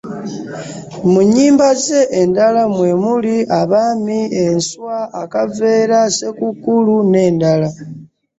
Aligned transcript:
Mu 1.11 1.19
nnyimba 1.25 1.67
ze 1.83 1.99
endala 2.21 2.61
mwe 2.75 2.91
muli: 3.03 3.35
Abaami, 3.61 4.19
Enswa, 4.43 4.97
Akaveera, 5.21 5.99
Ssekukkulu 6.07 6.95
n'endala. 7.11 7.69